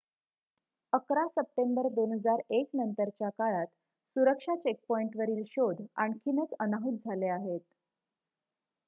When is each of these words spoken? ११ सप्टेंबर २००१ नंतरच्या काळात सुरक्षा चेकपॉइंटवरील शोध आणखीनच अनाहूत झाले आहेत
११ 0.93 1.25
सप्टेंबर 1.31 1.87
२००१ 1.97 2.63
नंतरच्या 2.73 3.29
काळात 3.31 3.67
सुरक्षा 4.15 4.55
चेकपॉइंटवरील 4.55 5.43
शोध 5.47 5.85
आणखीनच 5.97 6.53
अनाहूत 6.59 6.97
झाले 7.05 7.27
आहेत 7.29 7.61